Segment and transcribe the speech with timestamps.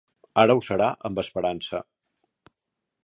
[0.43, 1.83] Ara ho serà amb esperança.